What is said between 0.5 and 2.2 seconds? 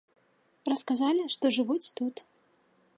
Расказалі, што жывуць тут.